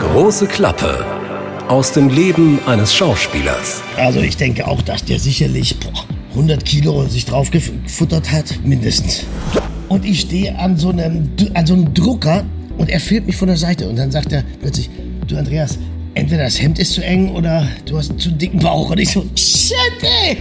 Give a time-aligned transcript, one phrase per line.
[0.00, 1.06] Große Klappe
[1.68, 3.84] aus dem Leben eines Schauspielers.
[3.96, 9.22] Also ich denke auch, dass der sicherlich boah, 100 Kilo sich drauf gefuttert hat, mindestens.
[9.88, 12.44] Und ich stehe an so einem an so einem Drucker
[12.78, 14.90] und er filmt mich von der Seite und dann sagt er plötzlich,
[15.28, 15.78] du Andreas,
[16.14, 18.90] entweder das Hemd ist zu eng oder du hast einen zu dicken Bauch.
[18.90, 20.38] Und ich so, shit, ey!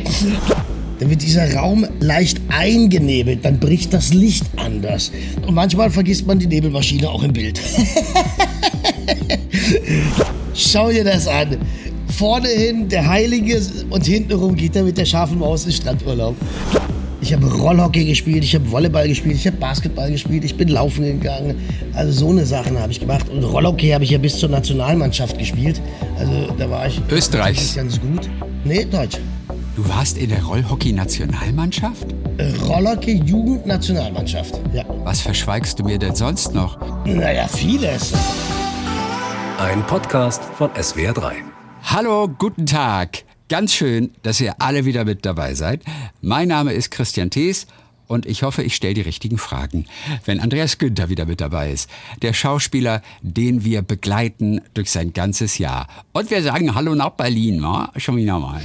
[0.99, 5.11] Dann wird dieser Raum leicht eingenebelt, dann bricht das Licht anders.
[5.45, 7.61] Und manchmal vergisst man die Nebelmaschine auch im Bild.
[10.53, 11.57] Schau dir das an.
[12.07, 13.61] Vorne hin der Heilige
[13.91, 16.35] und hintenrum geht er mit der scharfen Maus in Strandurlaub.
[17.21, 21.03] Ich habe Rollhockey gespielt, ich habe Volleyball gespielt, ich habe Basketball gespielt, ich bin laufen
[21.03, 21.55] gegangen.
[21.93, 23.29] Also so eine Sachen habe ich gemacht.
[23.29, 25.81] Und Rollhockey habe ich ja bis zur Nationalmannschaft gespielt.
[26.17, 27.75] Also da war ich Österreichs.
[27.75, 28.29] ganz gut.
[28.63, 29.17] Nee, Deutsch.
[29.77, 32.07] Du warst in der Rollhockey-Nationalmannschaft?
[32.63, 34.59] Rollhockey-Jugendnationalmannschaft.
[34.73, 34.83] Ja.
[35.03, 36.79] Was verschweigst du mir denn sonst noch?
[37.05, 38.11] Naja, vieles.
[39.59, 41.33] Ein Podcast von SWR3.
[41.83, 43.23] Hallo, guten Tag.
[43.49, 45.83] Ganz schön, dass ihr alle wieder mit dabei seid.
[46.21, 47.67] Mein Name ist Christian Thees
[48.07, 49.85] und ich hoffe, ich stelle die richtigen Fragen,
[50.25, 51.87] wenn Andreas Günther wieder mit dabei ist.
[52.23, 55.87] Der Schauspieler, den wir begleiten durch sein ganzes Jahr.
[56.13, 57.91] Und wir sagen Hallo nach Berlin, wa?
[57.95, 58.63] schon wieder mal.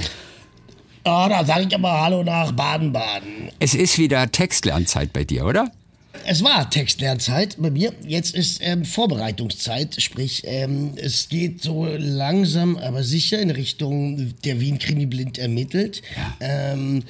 [1.05, 3.49] Ah, da sage ich aber Hallo nach Baden-Baden.
[3.59, 5.69] Es ist wieder Textlernzeit bei dir, oder?
[6.25, 7.91] Es war Textlernzeit bei mir.
[8.07, 14.61] Jetzt ist ähm, Vorbereitungszeit, sprich, ähm, es geht so langsam, aber sicher in Richtung der
[14.61, 16.01] Wien Krimi blind ermittelt.
[16.39, 17.03] Ähm,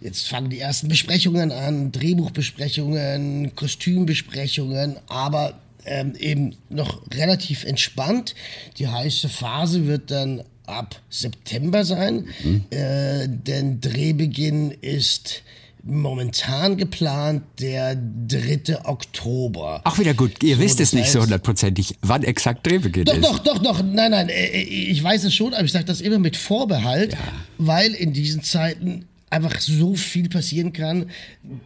[0.00, 8.34] jetzt fangen die ersten Besprechungen an, Drehbuchbesprechungen, Kostümbesprechungen, aber ähm, eben noch relativ entspannt.
[8.78, 12.26] Die heiße Phase wird dann ab September sein,
[12.70, 15.42] äh, denn Drehbeginn ist
[15.88, 18.84] momentan geplant der 3.
[18.84, 19.80] Oktober.
[19.84, 20.42] Ach, wieder gut.
[20.42, 23.22] Ihr So, wisst es nicht so hundertprozentig, wann exakt Drehbeginn Doch, ist.
[23.24, 23.82] doch, doch, doch.
[23.84, 27.16] Nein, nein, äh, ich weiß es schon, aber ich sage das immer mit Vorbehalt,
[27.58, 31.10] weil in diesen Zeiten einfach so viel passieren kann,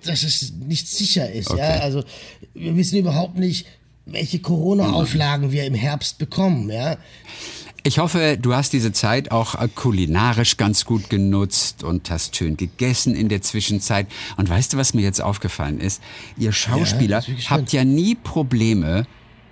[0.05, 1.51] dass es nicht sicher ist.
[1.51, 1.81] Ja?
[1.81, 2.05] Also
[2.55, 3.67] wir wissen überhaupt nicht,
[4.07, 6.69] welche Corona-Auflagen wir im Herbst bekommen.
[6.71, 6.99] Ja?
[7.83, 13.15] Ich hoffe, du hast diese Zeit auch kulinarisch ganz gut genutzt und hast schön gegessen
[13.15, 14.07] in der Zwischenzeit.
[14.37, 16.03] Und weißt du, was mir jetzt aufgefallen ist?
[16.37, 17.51] Ihr Schauspieler gespannt.
[17.51, 19.07] habt ja nie Probleme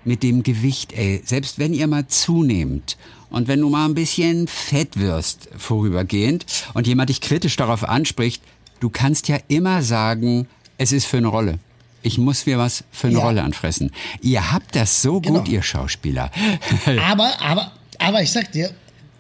[0.04, 1.22] mit dem Gewicht, ey.
[1.24, 2.98] Selbst wenn ihr mal zunehmt
[3.30, 8.42] und wenn du mal ein bisschen fett wirst vorübergehend und jemand dich kritisch darauf anspricht,
[8.80, 10.46] du kannst ja immer sagen,
[10.76, 11.58] es ist für eine Rolle.
[12.02, 13.24] Ich muss mir was für eine Ja.
[13.24, 13.90] Rolle anfressen.
[14.20, 15.40] Ihr habt das so Genau.
[15.40, 16.30] gut, ihr Schauspieler.
[17.04, 18.72] Aber, aber, aber ich sag dir,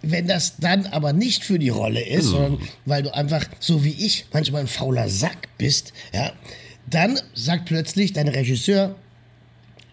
[0.02, 3.92] wenn das dann aber nicht für die Rolle ist, sondern weil du einfach, so wie
[3.92, 6.32] ich, manchmal ein fauler Sack bist, ja,
[6.86, 8.94] dann sagt plötzlich dein Regisseur,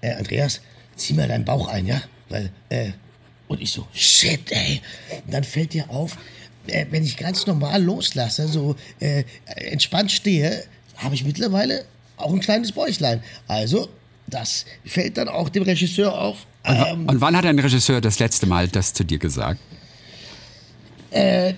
[0.01, 0.62] äh, Andreas,
[0.95, 2.01] zieh mal deinen Bauch ein, ja?
[2.29, 2.91] Weil, äh,
[3.47, 4.81] und ich so, shit, ey.
[5.25, 6.18] Und dann fällt dir auf,
[6.68, 10.63] äh, wenn ich ganz normal loslasse, so äh, entspannt stehe,
[10.97, 11.85] habe ich mittlerweile
[12.18, 13.24] auch ein kleines Bäuchlein.
[13.47, 13.90] Also,
[14.28, 16.45] das fällt dann auch dem Regisseur auf.
[16.67, 19.59] Und, Ähm, und wann hat ein Regisseur das letzte Mal das zu dir gesagt?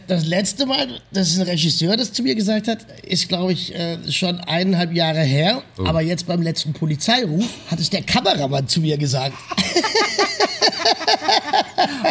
[0.08, 3.98] das letzte Mal, dass ein Regisseur das zu mir gesagt hat, ist, glaube ich, äh,
[4.12, 5.64] schon eineinhalb Jahre her.
[5.80, 9.34] Aber jetzt beim letzten Polizeiruf hat es der Kameramann zu mir gesagt.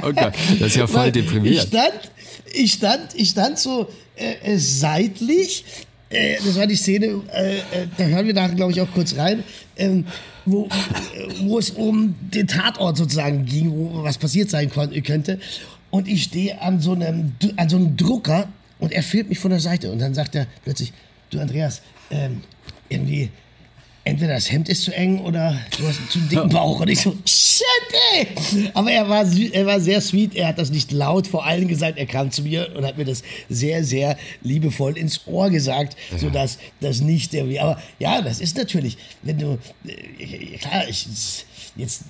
[0.02, 1.64] Oh Gott, das ist ja voll Weil deprimiert.
[1.64, 2.00] Ich stand,
[2.52, 5.64] ich stand, ich stand so äh, äh, seitlich.
[6.10, 7.62] Äh, das war die Szene, äh, äh,
[7.96, 9.42] da hören wir nachher, glaube ich, auch kurz rein,
[9.76, 10.06] ähm,
[10.44, 10.68] wo,
[11.42, 15.38] wo es um den Tatort sozusagen ging, wo was passiert sein könnte.
[15.90, 18.48] Und ich stehe an so einem, an so einem Drucker
[18.78, 19.90] und er filmt mich von der Seite.
[19.90, 20.92] Und dann sagt er plötzlich,
[21.30, 22.42] du Andreas, ähm,
[22.88, 23.30] irgendwie,
[24.06, 26.80] entweder das Hemd ist zu eng oder du hast einen zu dicken Bauch.
[26.80, 27.64] Und ich so, shit,
[28.14, 28.28] ey!
[28.72, 31.98] Aber er war, er war sehr sweet, er hat das nicht laut vor allen gesagt,
[31.98, 36.58] er kam zu mir und hat mir das sehr, sehr liebevoll ins Ohr gesagt, sodass
[36.80, 41.06] das nicht irgendwie, aber ja, das ist natürlich, wenn du, äh, klar, ich,
[41.74, 42.04] jetzt,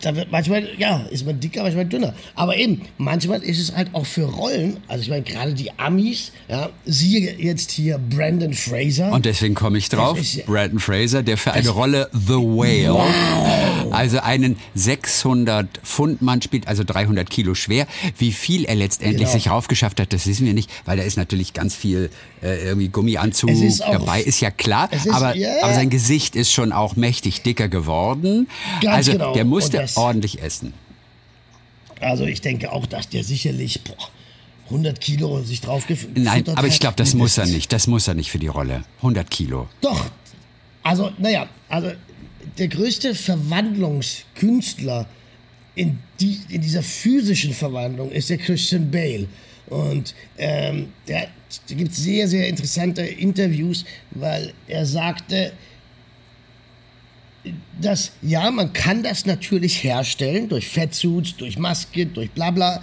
[0.00, 2.14] da wird manchmal, ja, ist man dicker, manchmal dünner.
[2.34, 6.32] Aber eben, manchmal ist es halt auch für Rollen, also ich meine, gerade die Amis,
[6.48, 9.12] ja, siehe jetzt hier Brandon Fraser.
[9.12, 13.00] Und deswegen komme ich drauf, ist Brandon Fraser, der für eine Rolle The Whale,
[13.90, 17.86] also einen 600 Pfund Mann spielt, also 300 Kilo schwer.
[18.18, 19.32] Wie viel er letztendlich Genau.
[19.32, 22.10] sich raufgeschafft hat, das wissen wir nicht, weil da ist natürlich ganz viel
[22.42, 24.90] äh, irgendwie Gummianzug ist auch- dabei, ist ja klar.
[24.92, 25.50] Ist- aber, ja.
[25.62, 28.48] aber sein Gesicht ist schon auch mächtig dicker geworden.
[28.80, 29.34] Ganz also genau.
[29.34, 30.72] der musste Das- ordentlich essen.
[32.00, 34.08] Also ich denke auch, dass der sicherlich boah,
[34.66, 36.80] 100 Kilo sich drauf gefuttert Nein, aber ich hat.
[36.80, 37.72] glaube, das muss er nicht.
[37.72, 38.84] Das muss er nicht für die Rolle.
[38.98, 39.68] 100 Kilo.
[39.80, 40.06] Doch.
[40.82, 41.92] Also, naja, also
[42.56, 45.06] der größte Verwandlungskünstler
[45.74, 49.26] in, die, in dieser physischen Verwandlung ist der Christian Bale.
[49.68, 51.28] Und ähm, der,
[51.68, 55.52] da gibt es sehr, sehr interessante Interviews, weil er sagte,
[57.80, 62.82] dass ja, man kann das natürlich herstellen durch Fettsuits, durch Maske, durch Blabla.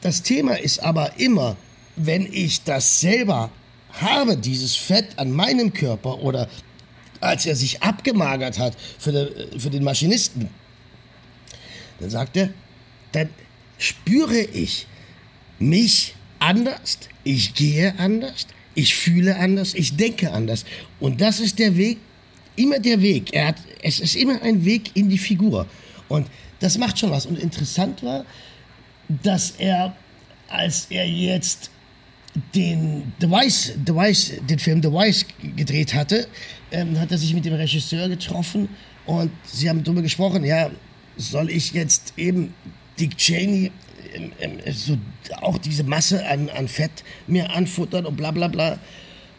[0.00, 1.56] Das Thema ist aber immer,
[1.94, 3.50] wenn ich das selber
[3.92, 6.48] habe, dieses Fett an meinem Körper oder
[7.20, 10.50] als er sich abgemagert hat für, den, für den Maschinisten,
[12.00, 12.50] dann sagt er,
[13.12, 13.30] dann
[13.78, 14.86] spüre ich
[15.58, 20.64] mich anders, ich gehe anders, ich fühle anders, ich denke anders.
[21.00, 21.98] Und das ist der Weg,
[22.56, 23.32] immer der Weg.
[23.32, 25.66] Er hat, es ist immer ein Weg in die Figur.
[26.08, 26.26] Und
[26.60, 27.26] das macht schon was.
[27.26, 28.24] Und interessant war,
[29.08, 29.94] dass er,
[30.48, 31.70] als er jetzt
[32.54, 35.26] den The Vice, The Vice, den Film The Vice
[35.56, 36.28] gedreht hatte,
[36.70, 38.68] ähm, hat er sich mit dem Regisseur getroffen
[39.06, 40.70] und sie haben darüber gesprochen, ja,
[41.16, 42.52] soll ich jetzt eben
[42.98, 43.70] Dick Cheney
[44.14, 44.98] ähm, ähm, so
[45.40, 46.90] auch diese Masse an, an Fett
[47.26, 48.78] mir anfuttern und bla bla bla.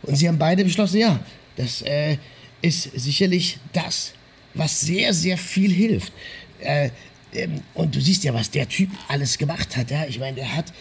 [0.04, 1.20] Und sie haben beide beschlossen, ja,
[1.56, 2.18] das äh,
[2.62, 4.14] ist sicherlich das,
[4.54, 6.14] was sehr, sehr viel hilft.
[6.60, 6.90] Äh,
[7.34, 9.92] ähm, und du siehst ja, was der Typ alles gemacht hat.
[9.92, 10.06] Ja?
[10.06, 10.74] Ich meine, der hat,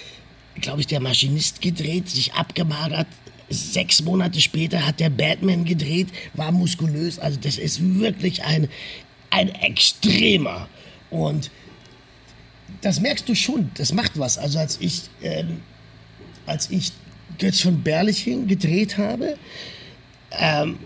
[0.60, 3.06] glaube ich, der Maschinist gedreht, sich abgemagert.
[3.48, 7.18] Sechs Monate später hat der Batman gedreht, war muskulös.
[7.18, 8.68] Also das ist wirklich ein,
[9.30, 10.68] ein Extremer.
[11.10, 11.50] Und
[12.80, 14.38] das merkst du schon, das macht was.
[14.38, 15.60] Also als ich, ähm,
[16.46, 16.92] als ich
[17.38, 19.36] Götz von Berliching gedreht habe,
[20.32, 20.78] ähm,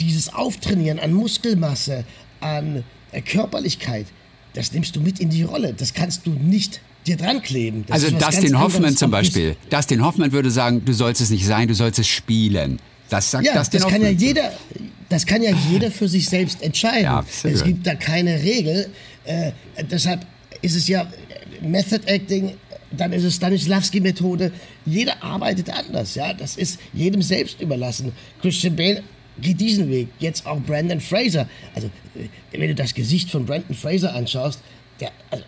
[0.00, 2.04] dieses Auftrainieren an Muskelmasse,
[2.40, 4.06] an äh, Körperlichkeit,
[4.54, 5.72] das nimmst du mit in die Rolle.
[5.72, 7.84] Das kannst du nicht dir dran kleben.
[7.86, 9.56] Das also Dustin Hoffmann zum Beispiel.
[9.70, 12.78] Dustin Hoffmann würde sagen, du sollst es nicht sein, du sollst es spielen.
[13.08, 14.52] Das sagt ja, Dustin das kann ja jeder,
[15.08, 17.04] das kann ja jeder für sich selbst entscheiden.
[17.04, 18.90] Ja, es gibt da keine Regel.
[19.24, 19.52] Äh,
[19.90, 20.26] deshalb
[20.60, 21.06] ist es ja
[21.60, 22.54] Method Acting,
[22.90, 24.52] dann ist es Stanislavski-Methode.
[24.84, 26.34] Jeder arbeitet anders, ja.
[26.34, 28.12] Das ist jedem selbst überlassen.
[28.40, 29.02] Christian Bale
[29.40, 30.08] geht diesen Weg.
[30.18, 31.48] Jetzt auch Brandon Fraser.
[31.74, 34.60] Also, äh, wenn du das Gesicht von Brandon Fraser anschaust,
[35.00, 35.44] der, also,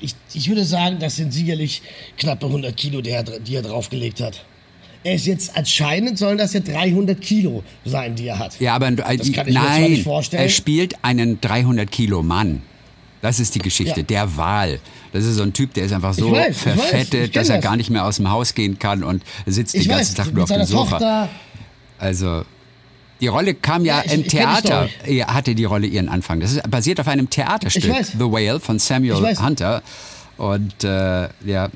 [0.00, 1.82] ich, ich würde sagen, das sind sicherlich
[2.16, 4.44] knappe 100 Kilo, die er, die er draufgelegt hat.
[5.04, 8.60] Er ist jetzt anscheinend sollen das ja 300 Kilo sein, die er hat.
[8.60, 10.44] Ja, aber das kann ich nein, mir nicht vorstellen.
[10.44, 12.62] er spielt einen 300 Kilo Mann.
[13.20, 14.00] Das ist die Geschichte.
[14.00, 14.06] Ja.
[14.06, 14.80] Der Wal.
[15.12, 17.64] Das ist so ein Typ, der ist einfach so weiß, verfettet, dass er das.
[17.64, 20.34] gar nicht mehr aus dem Haus gehen kann und sitzt ich den ganzen weiß, Tag
[20.34, 20.98] nur auf dem Sofa.
[20.98, 21.28] Tochter.
[21.98, 22.44] Also
[23.22, 26.40] die Rolle kam ja, ja ich, im Theater, ja, hatte die Rolle ihren Anfang.
[26.40, 29.82] Das ist basiert auf einem Theaterstück, The Whale von Samuel Hunter.
[30.36, 31.68] Und äh, ja.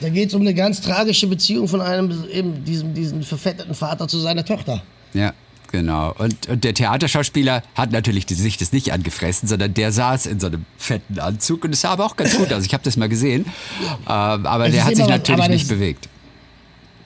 [0.00, 4.06] Da geht es um eine ganz tragische Beziehung von einem, eben diesem, diesem verfetteten Vater
[4.08, 4.82] zu seiner Tochter.
[5.12, 5.34] Ja.
[5.72, 6.14] Genau.
[6.18, 10.38] Und, und der Theaterschauspieler hat natürlich die Sicht das nicht angefressen, sondern der saß in
[10.38, 12.66] so einem fetten Anzug und es sah aber auch ganz gut aus.
[12.66, 13.46] Ich habe das mal gesehen.
[13.80, 16.10] Ähm, aber es der hat sich natürlich nicht bewegt.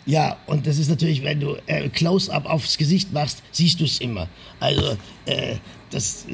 [0.06, 4.00] Ja, und das ist natürlich, wenn du äh, Close-up aufs Gesicht machst, siehst du es
[4.00, 4.29] immer.
[4.61, 5.56] Also, äh,
[5.91, 6.26] das,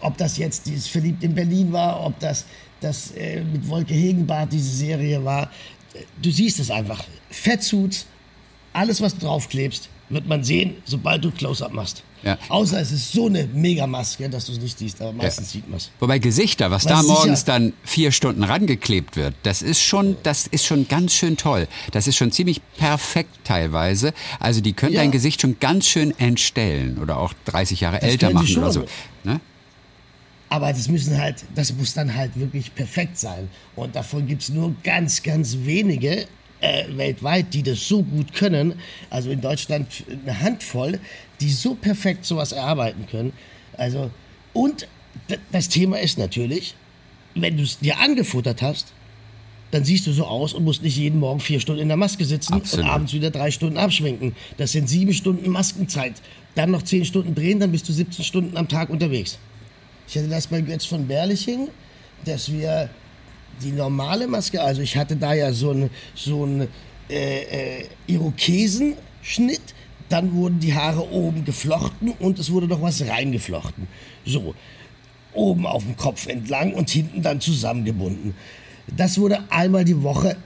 [0.00, 2.46] ob das jetzt dieses Verliebt in Berlin war, ob das,
[2.80, 5.50] das äh, mit Wolke Hegenbart diese Serie war,
[6.22, 7.04] du siehst es einfach.
[7.30, 8.06] Fettsuits,
[8.72, 12.02] alles, was du draufklebst, wird man sehen, sobald du Close-Up machst.
[12.22, 12.38] Ja.
[12.48, 15.52] Außer es ist so eine Megamaske, dass du es nicht siehst, aber meistens ja.
[15.52, 15.90] sieht man es.
[16.00, 17.52] Wobei Gesichter, was, was da morgens sicher.
[17.52, 21.68] dann vier Stunden rangeklebt wird, das ist schon, das ist schon ganz schön toll.
[21.92, 24.14] Das ist schon ziemlich perfekt teilweise.
[24.40, 25.00] Also die können ja.
[25.02, 28.86] dein Gesicht schon ganz schön entstellen oder auch 30 Jahre das älter machen oder so.
[29.22, 29.40] Ne?
[30.48, 33.50] Aber das müssen halt, das muss dann halt wirklich perfekt sein.
[33.76, 36.26] Und davon gibt es nur ganz, ganz wenige
[36.64, 38.74] äh, weltweit, die das so gut können.
[39.10, 40.98] Also in Deutschland eine Handvoll,
[41.40, 43.32] die so perfekt sowas erarbeiten können.
[43.76, 44.10] Also,
[44.52, 44.88] und
[45.52, 46.74] das Thema ist natürlich,
[47.34, 48.92] wenn du es dir angefuttert hast,
[49.72, 52.24] dann siehst du so aus und musst nicht jeden Morgen vier Stunden in der Maske
[52.24, 52.86] sitzen Absolut.
[52.86, 54.34] und abends wieder drei Stunden abschminken.
[54.56, 56.14] Das sind sieben Stunden Maskenzeit.
[56.54, 59.38] Dann noch zehn Stunden drehen, dann bist du 17 Stunden am Tag unterwegs.
[60.06, 61.68] Ich hatte das bei Götz von Berliching,
[62.24, 62.88] dass wir
[63.62, 66.46] die normale Maske, also ich hatte da ja so einen so
[67.08, 69.74] äh, äh, Irokesenschnitt,
[70.08, 73.86] dann wurden die Haare oben geflochten und es wurde noch was reingeflochten.
[74.24, 74.54] So,
[75.32, 78.34] oben auf dem Kopf entlang und hinten dann zusammengebunden.
[78.96, 80.36] Das wurde einmal die Woche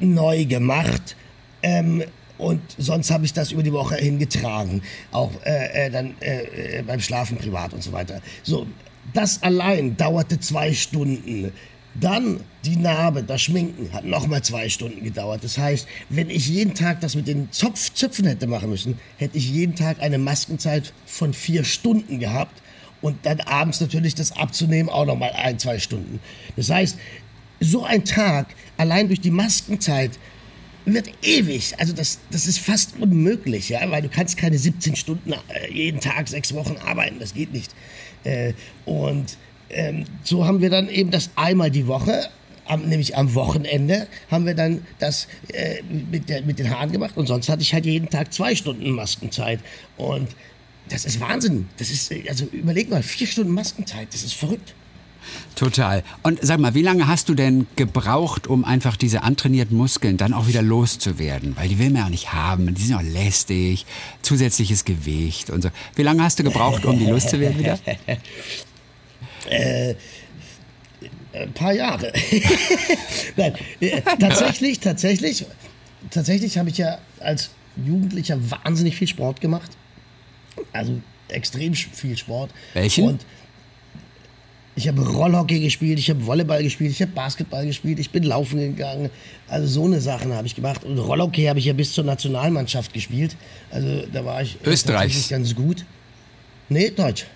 [0.00, 1.16] neu gemacht.
[1.62, 2.04] Ähm,
[2.38, 4.82] und sonst habe ich das über die Woche hingetragen.
[5.10, 8.20] Auch äh, äh, dann äh, äh, beim Schlafen privat und so weiter.
[8.44, 8.66] So,
[9.12, 11.52] das allein dauerte zwei Stunden.
[12.00, 15.42] Dann die Narbe, das Schminken hat nochmal zwei Stunden gedauert.
[15.42, 19.38] Das heißt, wenn ich jeden Tag das mit den Zopf Zöpfen hätte machen müssen, hätte
[19.38, 22.62] ich jeden Tag eine Maskenzeit von vier Stunden gehabt.
[23.00, 26.18] und dann abends natürlich das abzunehmen auch nochmal ein, zwei Stunden.
[26.56, 26.98] Das heißt,
[27.60, 30.18] so ein Tag, allein durch die Maskenzeit,
[30.84, 31.74] wird ewig.
[31.78, 36.00] Also das, das ist fast unmöglich, ja, weil du kannst keine 17 Stunden äh, jeden
[36.00, 37.74] Tag, sechs Wochen arbeiten, das geht nicht.
[38.24, 39.36] Äh, und
[39.70, 42.28] ähm, so haben wir dann eben das einmal die Woche,
[42.66, 47.16] am, nämlich am Wochenende, haben wir dann das äh, mit, der, mit den Haaren gemacht
[47.16, 49.60] und sonst hatte ich halt jeden Tag zwei Stunden Maskenzeit.
[49.96, 50.28] Und
[50.88, 51.68] das ist Wahnsinn.
[51.78, 54.74] Das ist, also überleg mal, vier Stunden Maskenzeit, das ist verrückt.
[55.54, 56.04] Total.
[56.22, 60.32] Und sag mal, wie lange hast du denn gebraucht, um einfach diese antrainierten Muskeln dann
[60.32, 61.56] auch wieder loszuwerden?
[61.56, 62.72] Weil die will man ja nicht haben.
[62.74, 63.84] Die sind auch lästig,
[64.22, 65.70] zusätzliches Gewicht und so.
[65.96, 67.78] Wie lange hast du gebraucht, um die loszuwerden wieder?
[69.48, 69.94] äh,
[71.32, 72.12] ein paar Jahre.
[73.36, 75.46] Nein, äh, tatsächlich, tatsächlich,
[76.10, 79.70] tatsächlich habe ich ja als Jugendlicher wahnsinnig viel Sport gemacht.
[80.72, 82.50] Also extrem viel Sport.
[82.74, 83.04] Welchen?
[83.04, 83.26] Und
[84.74, 88.58] ich habe Rollhockey gespielt, ich habe Volleyball gespielt, ich habe Basketball gespielt, ich bin laufen
[88.58, 89.10] gegangen.
[89.48, 90.84] Also so eine Sachen habe ich gemacht.
[90.84, 93.36] Und Rollhockey habe ich ja bis zur Nationalmannschaft gespielt.
[93.70, 95.84] Also da war ich Österreich ganz gut.
[96.68, 97.26] Nee, Deutsch.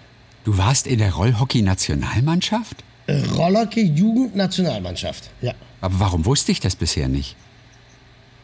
[0.44, 2.84] Du warst in der Rollhockey-Nationalmannschaft?
[3.08, 5.54] Rollhockey-Jugendnationalmannschaft, ja.
[5.80, 7.36] Aber warum wusste ich das bisher nicht?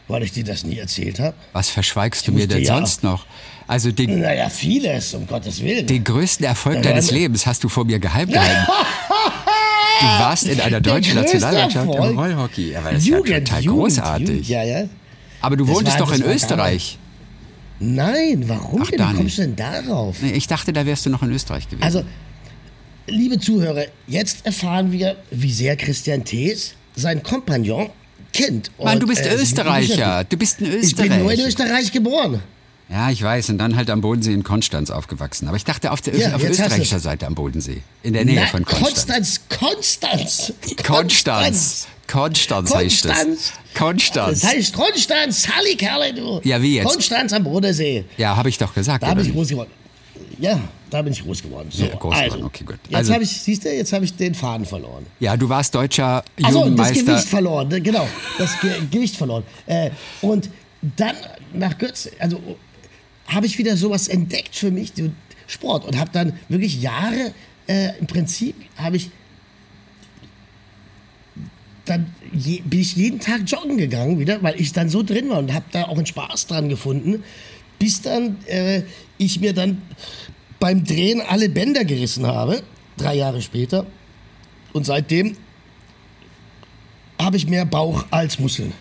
[0.07, 1.35] Weil ich dir das nie erzählt habe.
[1.53, 2.75] Was verschweigst du mir denn ja.
[2.75, 3.25] sonst noch?
[3.67, 5.85] Also den, naja, vieles, um Gottes Willen.
[5.85, 8.65] Den größten Erfolg ja, deines Lebens hast du vor mir geheim gehalten.
[10.01, 12.75] du warst in einer deutschen Nationalmannschaft im Rollhockey.
[12.75, 14.29] Aber das Jugend, ist ja total Jugend, großartig.
[14.29, 14.85] Jugend, ja, ja.
[15.41, 16.97] Aber du das wohntest doch in Österreich.
[17.79, 18.99] Nein, warum Ach, denn?
[18.99, 20.21] Wie kommst du denn darauf?
[20.21, 21.83] Nee, ich dachte, da wärst du noch in Österreich gewesen.
[21.83, 22.03] Also,
[23.07, 27.89] liebe Zuhörer, jetzt erfahren wir, wie sehr Christian Thees sein Kompagnon
[28.33, 28.71] kennt.
[28.77, 30.23] Mann, du bist äh, Österreicher.
[30.25, 30.85] Du bist ein Österreicher.
[30.85, 32.41] Ich bin nur in Österreich geboren.
[32.89, 33.49] Ja, ich weiß.
[33.49, 35.47] Und dann halt am Bodensee in Konstanz aufgewachsen.
[35.47, 37.83] Aber ich dachte auf der ja, auf österreichischer Seite am Bodensee.
[38.01, 39.41] In der Nähe Na, von Konstanz.
[39.47, 40.53] Konstanz.
[40.83, 40.85] Konstanz.
[40.85, 41.87] Konstanz.
[42.07, 43.53] Konstanz heißt es.
[43.75, 44.41] Konstanz.
[44.41, 45.47] Das heißt Konstanz.
[45.47, 46.41] Halli Kerle, du.
[46.43, 46.87] Ja, wie jetzt?
[46.87, 48.05] Konstanz am Bodensee.
[48.17, 49.03] Ja, habe ich doch gesagt.
[49.03, 49.69] Da bin ich groß geworden.
[50.39, 51.69] Ja, da bin ich groß geworden.
[51.71, 52.45] So, ja, groß also, geworden.
[52.45, 52.79] Okay, gut.
[52.87, 55.05] Jetzt also, habe ich, siehst du, jetzt habe ich den Faden verloren.
[55.19, 56.81] Ja, du warst deutscher Jugendmeister.
[56.81, 58.07] Also das Gewicht verloren, genau.
[58.37, 59.43] Das Ge Gewicht verloren.
[59.67, 59.91] Äh,
[60.21, 60.49] und
[60.81, 61.15] dann
[61.53, 62.39] nach Götz, also
[63.29, 64.93] habe ich wieder sowas entdeckt für mich,
[65.47, 65.85] Sport.
[65.85, 67.33] Und habe dann wirklich Jahre,
[67.67, 69.09] äh, im Prinzip habe ich,
[71.85, 75.39] dann je, bin ich jeden Tag joggen gegangen wieder, weil ich dann so drin war
[75.39, 77.23] und habe da auch einen Spaß dran gefunden,
[77.79, 78.83] bis dann äh,
[79.17, 79.81] ich mir dann
[80.59, 82.61] beim Drehen alle Bänder gerissen habe,
[82.97, 83.85] drei Jahre später.
[84.73, 85.35] Und seitdem
[87.19, 88.73] habe ich mehr Bauch als Muskeln.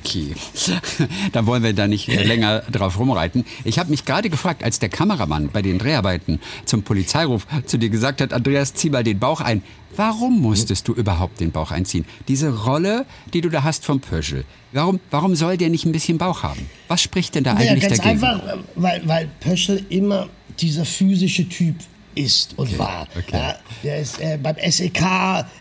[0.00, 0.34] Okay,
[1.32, 3.44] da wollen wir da nicht länger drauf rumreiten.
[3.64, 7.88] Ich habe mich gerade gefragt, als der Kameramann bei den Dreharbeiten zum Polizeiruf zu dir
[7.88, 9.62] gesagt hat, Andreas, zieh mal den Bauch ein.
[9.94, 12.04] Warum musstest du überhaupt den Bauch einziehen?
[12.26, 16.18] Diese Rolle, die du da hast vom Pöschel, warum, warum soll der nicht ein bisschen
[16.18, 16.68] Bauch haben?
[16.88, 18.24] Was spricht denn da naja, eigentlich ganz dagegen?
[18.24, 21.76] einfach, weil, weil Pöschel immer dieser physische Typ
[22.18, 23.06] ist und okay, war.
[23.16, 23.36] Okay.
[23.36, 25.02] Ja, der ist äh, beim SEK,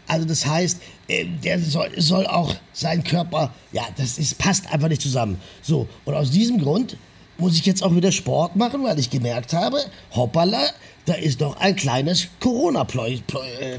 [0.07, 4.89] also das heißt, äh, der soll, soll auch sein Körper, ja, das ist, passt einfach
[4.89, 5.39] nicht zusammen.
[5.61, 6.97] So, und aus diesem Grund
[7.37, 9.79] muss ich jetzt auch wieder Sport machen, weil ich gemerkt habe,
[10.15, 10.65] hoppala,
[11.05, 13.23] da ist doch ein kleines Corona-Pläuzchen
[13.61, 13.77] äh,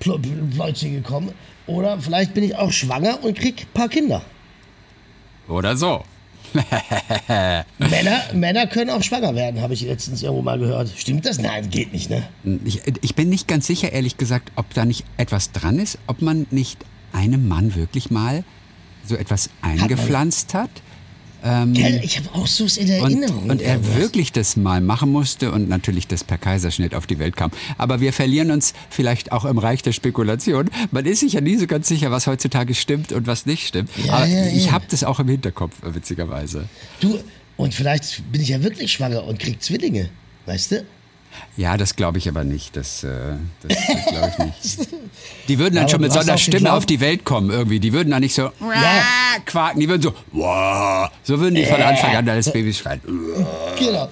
[0.00, 1.32] Pläuzchen gekommen.
[1.66, 4.22] Oder vielleicht bin ich auch schwanger und krieg ein paar Kinder.
[5.48, 6.04] Oder so.
[7.78, 10.90] Männer, Männer können auch schwanger werden, habe ich letztens irgendwo mal gehört.
[10.96, 11.38] Stimmt das?
[11.38, 12.28] Nein, geht nicht, ne?
[12.64, 16.22] Ich, ich bin nicht ganz sicher, ehrlich gesagt, ob da nicht etwas dran ist, ob
[16.22, 16.78] man nicht
[17.12, 18.44] einem Mann wirklich mal
[19.04, 20.70] so etwas eingepflanzt hat.
[21.44, 23.44] Ähm, ich habe auch so in Erinnerung.
[23.44, 23.96] Und, und er irgendwas.
[23.96, 27.50] wirklich das mal machen musste und natürlich das per Kaiserschnitt auf die Welt kam.
[27.76, 30.70] Aber wir verlieren uns vielleicht auch im Reich der Spekulation.
[30.90, 33.90] Man ist sich ja nie so ganz sicher, was heutzutage stimmt und was nicht stimmt.
[34.04, 36.64] Ja, Aber ja, ich habe das auch im Hinterkopf, witzigerweise.
[37.00, 37.18] Du,
[37.56, 40.08] und vielleicht bin ich ja wirklich schwanger und krieg Zwillinge,
[40.46, 40.84] weißt du?
[41.56, 42.76] Ja, das glaube ich aber nicht.
[42.76, 43.36] Das, äh,
[43.66, 44.88] das glaube ich nicht.
[45.48, 47.80] Die würden dann ja, schon mit so einer Stimme auf die Welt kommen irgendwie.
[47.80, 49.02] Die würden dann nicht so ja.
[49.44, 51.10] quaken, die würden so Wah!
[51.22, 53.00] so würden die von Anfang an als Babys schreien.
[53.78, 54.08] Genau.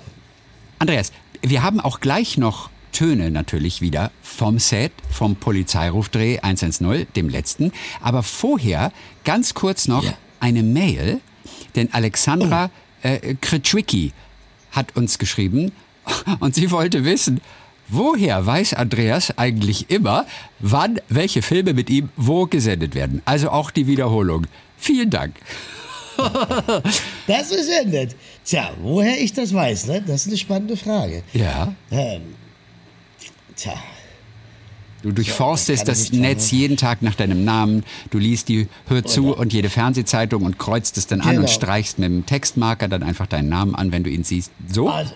[0.78, 1.12] Andreas,
[1.42, 7.72] wir haben auch gleich noch Töne natürlich wieder vom Set, vom Polizeirufdreh 110, dem letzten.
[8.00, 8.92] Aber vorher
[9.24, 10.14] ganz kurz noch ja.
[10.40, 11.20] eine Mail,
[11.74, 12.70] denn Alexandra
[13.02, 13.06] oh.
[13.06, 13.36] äh,
[14.72, 15.72] hat uns geschrieben
[16.40, 17.40] und sie wollte wissen,
[17.88, 20.26] woher weiß Andreas eigentlich immer,
[20.58, 23.22] wann welche Filme mit ihm wo gesendet werden?
[23.24, 24.46] Also auch die Wiederholung.
[24.76, 25.36] Vielen Dank.
[27.26, 28.14] Das ist nett.
[28.44, 30.02] Tja, woher ich das weiß, ne?
[30.06, 31.22] Das ist eine spannende Frage.
[31.32, 31.74] Ja.
[31.90, 32.20] Ähm,
[33.56, 33.72] tja,
[35.02, 37.84] Du durchforstest das Netz jeden Tag nach deinem Namen.
[38.10, 41.48] Du liest die Hör zu und jede Fernsehzeitung und kreuzt es dann an und Genau.
[41.48, 44.52] streichst mit dem Textmarker dann einfach deinen Namen an, wenn du ihn siehst.
[44.72, 44.88] So?
[44.88, 45.12] also,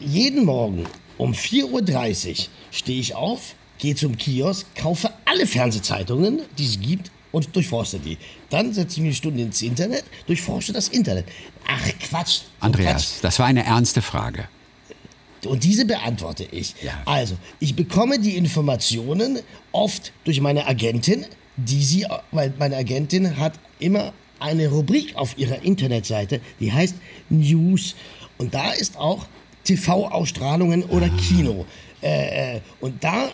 [0.00, 0.86] jeden Morgen
[1.18, 7.10] um 4.30 Uhr stehe ich auf, gehe zum Kiosk, kaufe alle Fernsehzeitungen, die es gibt
[7.32, 8.18] und durchforste die.
[8.48, 11.26] Dann setze ich mich eine Stunde ins Internet, durchforsche das Internet.
[11.66, 12.40] Ach, Quatsch.
[12.60, 14.48] Andreas, das war eine ernste Frage.
[15.46, 16.74] Und diese beantworte ich.
[16.82, 17.02] Ja.
[17.06, 19.38] Also, ich bekomme die Informationen
[19.72, 21.24] oft durch meine Agentin,
[21.56, 26.94] die sie, weil meine Agentin hat immer eine Rubrik auf ihrer Internetseite, die heißt
[27.28, 27.94] News.
[28.38, 29.26] Und da ist auch
[29.64, 31.66] TV-Ausstrahlungen oder Kino.
[32.02, 33.30] Äh, äh, und da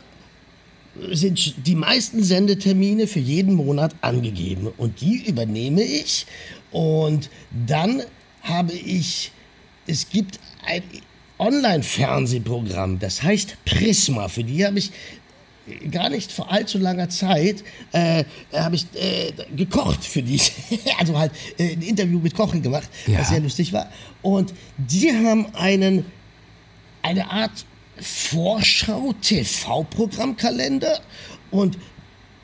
[1.11, 4.69] sind die meisten Sendetermine für jeden Monat angegeben.
[4.77, 6.27] Und die übernehme ich.
[6.73, 7.31] Und
[7.67, 8.03] dann
[8.43, 9.31] habe ich,
[9.87, 10.83] es gibt ein
[11.39, 14.91] Online-Fernsehprogramm, das heißt Prisma, für die habe ich
[15.91, 20.41] gar nicht vor allzu langer Zeit äh, habe ich äh, gekocht für die,
[20.99, 23.19] also halt äh, ein Interview mit Kochen gemacht, Ja.
[23.19, 23.91] was sehr lustig war.
[24.23, 26.05] Und die haben einen
[27.07, 27.65] eine Art
[28.01, 31.01] Vorschau-TV-Programmkalender
[31.51, 31.79] und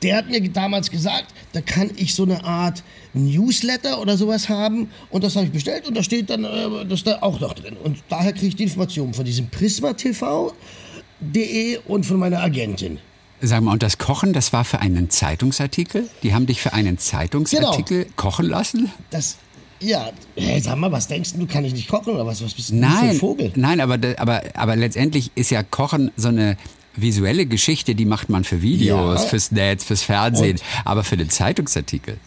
[0.01, 4.89] der hat mir damals gesagt, da kann ich so eine Art Newsletter oder sowas haben
[5.09, 7.77] und das habe ich bestellt und da steht dann äh, das da auch noch drin
[7.81, 12.99] und daher kriege ich die Informationen von diesem Prisma TV.de und von meiner Agentin.
[13.41, 16.09] Sag mal, und das Kochen, das war für einen Zeitungsartikel?
[16.23, 18.89] Die haben dich für einen Zeitungsartikel kochen lassen?
[19.09, 19.35] Das
[19.83, 22.43] ja, hey, sag mal, was denkst du, du kann ich nicht kochen oder was?
[22.43, 23.51] Was bist du denn für ein Nein, Vogel?
[23.55, 26.57] nein, aber, aber, aber letztendlich ist ja Kochen so eine
[26.95, 29.27] visuelle Geschichte, die macht man für Videos, Ja.
[29.27, 32.17] fürs Netz, fürs Fernsehen, Und- aber für den Zeitungsartikel.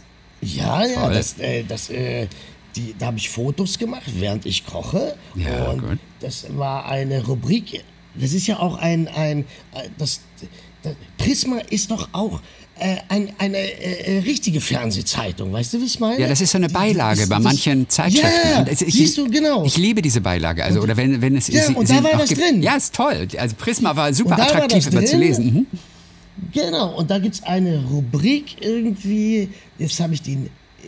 [0.43, 1.15] Ja, ja, Toll.
[1.15, 2.27] das, äh, das, äh,
[2.75, 5.17] die, da habe ich Fotos gemacht, während ich koche.
[5.35, 5.99] Ja, und gut.
[6.21, 7.83] das war eine Rubrik.
[8.15, 9.41] Das ist ja auch ein, ein
[9.73, 10.21] äh, das,
[10.83, 12.41] das Prisma ist doch auch
[12.79, 16.21] äh, ein, eine äh, äh, richtige Fernsehzeitung, weißt du, wie ich meine?
[16.21, 18.49] Ja, das ist so eine Beilage das- bei manchen Zeitschriften.
[18.51, 19.65] Ja, ich, siehst du, genau.
[19.65, 20.63] Ich liebe diese Beilage.
[20.65, 22.63] Also, oder wenn, wenn es Ja, sie- und da war das gibt- drin.
[22.63, 23.27] Ja, ist toll.
[23.39, 25.55] Also Prisma war super war attraktiv das immer zu lesen.
[25.55, 25.67] Mhm.
[26.53, 30.39] Genau, und da gibt es eine Rubrik irgendwie, jetzt habe ich die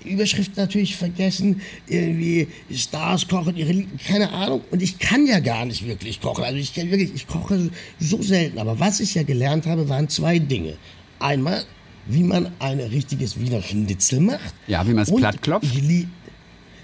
[0.05, 4.61] Überschrift natürlich vergessen, irgendwie Stars kochen ihre keine Ahnung.
[4.71, 6.45] Und ich kann ja gar nicht wirklich kochen.
[6.45, 8.59] Also ich wirklich, ich koche so selten.
[8.59, 10.77] Aber was ich ja gelernt habe, waren zwei Dinge.
[11.19, 11.65] Einmal,
[12.09, 14.55] wie man ein richtiges Wiener Schnitzel macht.
[14.67, 15.73] Ja, wie man es Und platt klopft.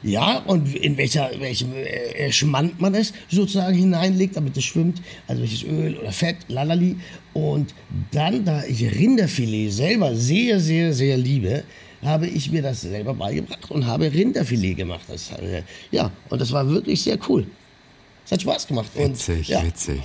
[0.04, 5.00] Ja, und in welcher, welchem äh, Schmand man es sozusagen hineinlegt, damit es schwimmt.
[5.26, 6.96] Also welches Öl oder Fett, lalali.
[7.32, 7.74] Und
[8.10, 11.64] dann, da ich Rinderfilet selber sehr, sehr, sehr liebe,
[12.02, 15.04] habe ich mir das selber beigebracht und habe Rinderfilet gemacht.
[15.08, 17.46] Das, äh, ja, und das war wirklich sehr cool.
[18.26, 18.90] Es hat Spaß gemacht.
[18.94, 19.64] Und, Witzig, ja.
[19.64, 20.02] witzig.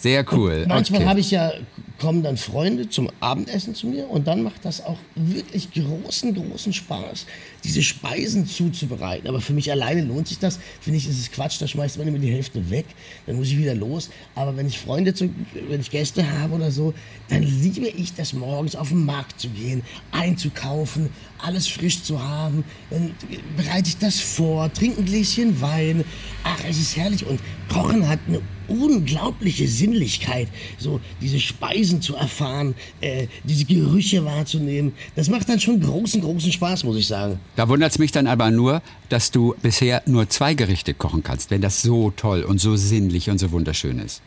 [0.00, 0.64] Sehr cool.
[0.66, 1.10] Manchmal okay.
[1.10, 1.52] habe ich ja,
[2.00, 6.72] kommen dann Freunde zum Abendessen zu mir und dann macht das auch wirklich großen, großen
[6.72, 7.26] Spaß,
[7.64, 9.28] diese Speisen zuzubereiten.
[9.28, 10.58] Aber für mich alleine lohnt sich das.
[10.80, 12.86] Finde ich, ist es Quatsch, da schmeißt man immer die Hälfte weg,
[13.26, 14.08] dann muss ich wieder los.
[14.34, 15.28] Aber wenn ich Freunde, zu,
[15.68, 16.94] wenn ich Gäste habe oder so,
[17.28, 19.82] dann liebe ich das morgens auf den Markt zu gehen,
[20.12, 22.64] einzukaufen, alles frisch zu haben.
[22.88, 23.14] Dann
[23.54, 26.04] bereite ich das vor, trinke ein Gläschen Wein.
[26.42, 27.26] Ach, es ist herrlich.
[27.26, 34.92] Und Kochen hat eine unglaubliche Sinnlichkeit, so diese Speisen zu erfahren, äh, diese Gerüche wahrzunehmen.
[35.16, 37.40] Das macht dann schon großen, großen Spaß, muss ich sagen.
[37.56, 41.50] Da wundert es mich dann aber nur, dass du bisher nur zwei Gerichte kochen kannst,
[41.50, 44.22] wenn das so toll und so sinnlich und so wunderschön ist.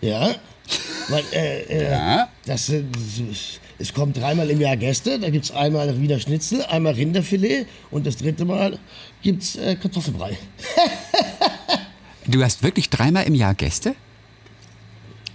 [0.00, 0.34] Ja,
[1.08, 2.28] weil äh, äh, Ja.
[2.46, 2.82] das, äh,
[3.78, 5.18] es kommen dreimal im Jahr Gäste.
[5.18, 8.78] Da gibt es einmal Wiener Schnitzel, einmal Rinderfilet und das dritte Mal
[9.22, 10.36] gibt es äh, Kartoffelbrei.
[12.26, 13.94] Du hast wirklich dreimal im Jahr Gäste?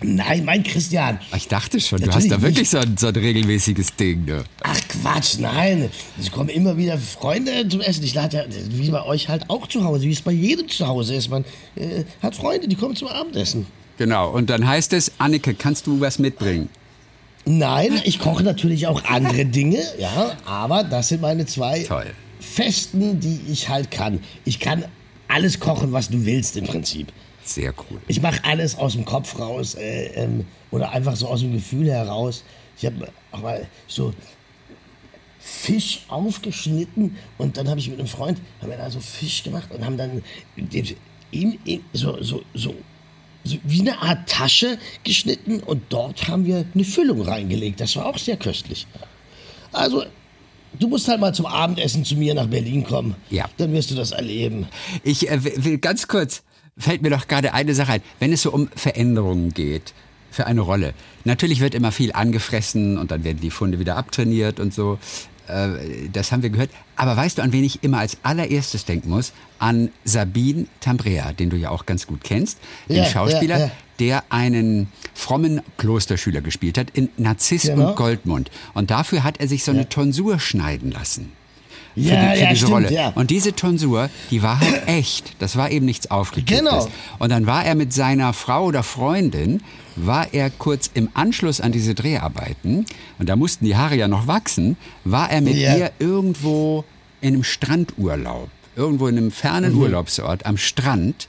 [0.02, 1.20] Nein, mein Christian.
[1.36, 4.24] Ich dachte schon, du Natürlich hast da wirklich so ein, so ein regelmäßiges Ding.
[4.26, 4.46] Ne?
[4.64, 5.90] Ach Quatsch, nein.
[6.18, 8.06] Es kommen immer wieder Freunde zum Essen.
[8.06, 10.88] Ich lade ja, wie bei euch halt auch zu Hause, wie es bei jedem zu
[10.88, 11.30] Hause ist.
[11.30, 11.44] Man
[11.76, 13.68] äh, hat Freunde, die kommen zum Abendessen.
[13.98, 16.70] Genau, und dann heißt es, Annike, kannst du was mitbringen?
[17.46, 22.06] Nein, ich koche natürlich auch andere Dinge, ja, aber das sind meine zwei Toll.
[22.40, 24.22] Festen, die ich halt kann.
[24.46, 24.86] Ich kann
[25.30, 27.14] alles kochen, was du willst im Prinzip.
[27.44, 28.02] Sehr cool.
[28.08, 31.90] Ich mache alles aus dem Kopf raus äh, ähm, oder einfach so aus dem Gefühl
[31.90, 32.44] heraus.
[32.78, 34.14] Ich habe auch mal so
[35.40, 39.72] Fisch aufgeschnitten und dann habe ich mit einem Freund haben wir da so Fisch gemacht
[39.72, 40.22] und haben dann
[41.32, 42.76] in, in, so, so, so,
[43.44, 47.80] so wie eine Art Tasche geschnitten und dort haben wir eine Füllung reingelegt.
[47.80, 48.86] Das war auch sehr köstlich.
[49.72, 50.04] Also
[50.78, 53.16] du musst halt mal zum Abendessen zu mir nach Berlin kommen.
[53.30, 53.46] Ja.
[53.58, 54.68] Dann wirst du das erleben.
[55.04, 56.44] Ich äh, will ganz kurz,
[56.78, 58.02] fällt mir doch gerade eine Sache ein.
[58.20, 59.94] Wenn es so um Veränderungen geht
[60.32, 60.94] für eine Rolle.
[61.24, 65.00] Natürlich wird immer viel angefressen und dann werden die Funde wieder abtrainiert und so.
[65.48, 66.70] Äh, das haben wir gehört.
[66.96, 69.34] Aber weißt du, an wen ich immer als allererstes denken muss?
[69.58, 72.60] An Sabine Tambrea, den du ja auch ganz gut kennst.
[72.88, 73.72] Den Ja, Schauspieler, ja, ja.
[74.00, 77.90] Der einen frommen Klosterschüler gespielt hat in Narziss Genau.
[77.90, 78.50] und Goldmund.
[78.74, 81.32] Und dafür hat er sich so eine Tonsur schneiden lassen
[81.96, 82.94] für, Ja, die, für ja, diese stimmt, Rolle.
[82.94, 83.10] ja.
[83.10, 85.34] Und diese Tonsur, die war halt echt.
[85.40, 86.60] Das war eben nichts Aufgeklebtes.
[86.60, 86.88] Genau.
[87.18, 89.62] Und dann war er mit seiner Frau oder Freundin,
[89.98, 92.86] war er kurz im Anschluss an diese Dreharbeiten,
[93.18, 95.76] und da mussten die Haare ja noch wachsen, war er mit Ja.
[95.76, 96.86] ihr irgendwo
[97.22, 98.50] in einem Strandurlaub.
[98.78, 99.82] Irgendwo in einem fernen Mhm.
[99.82, 101.28] Urlaubsort am Strand.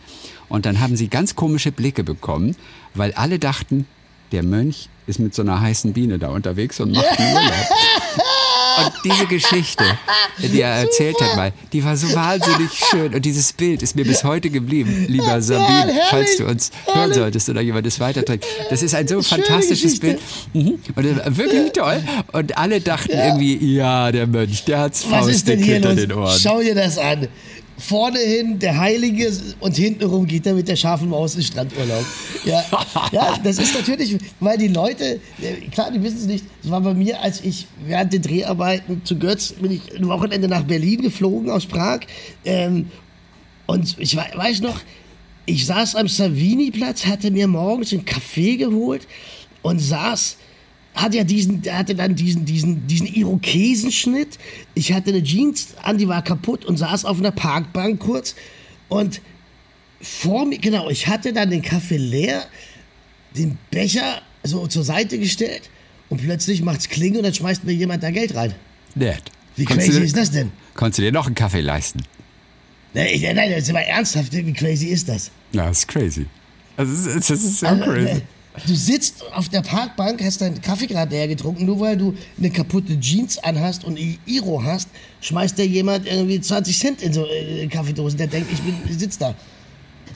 [0.50, 2.56] Und dann haben sie ganz komische Blicke bekommen,
[2.92, 3.86] weil alle dachten,
[4.32, 7.54] der Mönch ist mit so einer heißen Biene da unterwegs und macht einen Urlaub.
[8.78, 9.84] Und diese Geschichte,
[10.38, 13.14] die er erzählt hat mal, die war so wahnsinnig schön.
[13.14, 17.48] Und dieses Bild ist mir bis heute geblieben, lieber Sabine, falls du uns hören solltest
[17.48, 18.46] oder jemand das weiterträgt.
[18.70, 19.98] Das ist ein so fantastisches.
[19.98, 20.20] Bild.
[20.54, 20.78] Mhm.
[20.94, 22.02] Und wirklich toll.
[22.32, 26.38] Und alle dachten irgendwie, ja, der Mönch, der hat's faustdick hinter den Ohren.
[26.38, 27.28] Schau dir das an.
[27.80, 32.04] Vorne hin der Heilige und hintenrum geht er mit der scharfen Maus in Strandurlaub.
[32.44, 32.64] Ja,
[33.12, 36.80] ja, das ist natürlich, weil die Leute, äh, klar, die wissen es nicht, das war
[36.80, 41.02] bei mir, als ich während den Dreharbeiten zu Götz, bin ich ein Wochenende nach Berlin
[41.02, 42.00] geflogen aus Prag.
[42.44, 42.86] Ähm,
[43.66, 44.80] und ich wei- weiß noch,
[45.46, 49.06] ich saß am Savini-Platz, hatte mir morgens einen Kaffee geholt
[49.62, 50.36] und saß,
[51.02, 54.38] hatte ja diesen, hatte dann diesen, diesen, diesen Irokesenschnitt.
[54.74, 58.34] Ich hatte eine Jeans an, die war kaputt und saß auf einer Parkbank kurz
[58.88, 59.20] und
[60.02, 62.44] vor mir, genau, ich hatte dann den Kaffee leer,
[63.36, 65.68] den Becher so zur Seite gestellt
[66.08, 68.54] und plötzlich macht's Kling und dann schmeißt mir jemand da Geld rein.
[68.94, 69.22] Nett.
[69.56, 70.50] Wie Konntest crazy du- ist das denn?
[70.74, 72.00] Konntest du dir noch einen Kaffee leisten?
[72.94, 75.30] Nein, nein, das ist aber ernsthaft, wie crazy ist das?
[75.52, 76.26] Ja, das ist crazy.
[76.76, 78.22] Also, das ist, das ist so Also, crazy.
[78.66, 82.50] Du sitzt auf der Parkbank, hast deinen Kaffee gerade leer getrunken, nur weil du eine
[82.50, 84.88] kaputte Jeans anhast und Iro hast,
[85.20, 88.98] schmeißt dir jemand irgendwie 20 Cent in so äh, Kaffeedosen, der denkt, ich, bin, ich
[88.98, 89.34] sitz da.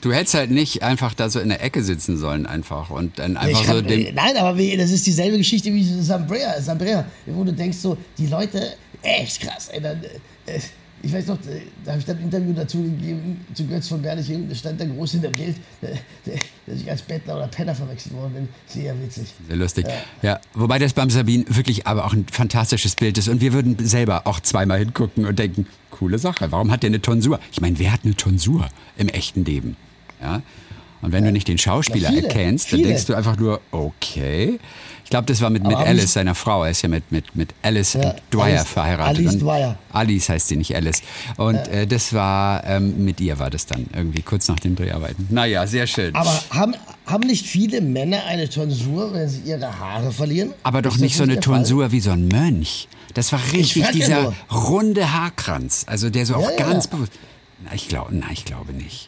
[0.01, 3.31] Du hättest halt nicht einfach da so in der Ecke sitzen sollen einfach und dann
[3.33, 4.05] Ich einfach so kann, dem...
[4.07, 8.27] äh, nein, aber das ist dieselbe Geschichte wie Zambrea, Zambrea, wo du denkst so, die
[8.27, 10.03] Leute, echt krass, ey, dann,
[10.45, 10.59] äh,
[11.05, 14.01] ich weiß noch, äh, da habe ich dann ein Interview dazu gegeben, zu Götz von
[14.01, 17.75] Berliching, da stand da groß in der Bild, äh, dass ich als Bettler oder Penner
[17.75, 19.27] verwechselt worden bin, sehr witzig.
[19.47, 19.85] Sehr lustig.
[20.23, 20.39] Ja.
[20.55, 23.27] wobei das beim Sabine wirklich aber auch ein fantastisches Bild ist.
[23.27, 27.01] Und wir würden selber auch zweimal hingucken und denken, coole Sache, warum hat der eine
[27.01, 27.39] Tonsur?
[27.51, 29.77] Ich meine, wer hat eine Tonsur im echten Leben?
[30.19, 30.41] Ja?
[31.05, 32.89] Und wenn du nicht den Schauspieler Na, viele, erkennst, dann viele.
[32.89, 34.59] denkst du einfach nur, okay.
[35.03, 36.63] Ich glaube, das war mit, mit Alice, seiner Frau.
[36.63, 39.17] Er ist ja mit, mit, mit Alice Ja, Dwyer Alice- verheiratet.
[39.19, 39.77] Alice Dwyer.
[39.93, 41.03] Alice heißt sie, nicht Alice.
[41.37, 45.27] Und äh, das war, ähm, mit ihr war das dann irgendwie kurz nach den Dreharbeiten.
[45.29, 46.15] Naja, sehr schön.
[46.15, 46.73] Aber haben,
[47.05, 50.53] haben nicht viele Männer eine Tonsur, wenn sie ihre Haare verlieren?
[50.63, 51.39] Aber doch nicht so eine?
[51.39, 52.87] Tonsur wie so ein Mönch.
[53.13, 54.33] Das war richtig ja dieser nur.
[54.51, 55.83] runde Haarkranz.
[55.87, 56.67] Also der so auch Ja, ja.
[56.71, 57.11] ganz bewusst.
[57.63, 59.07] Na, ich glaube, na, ich glaube nicht.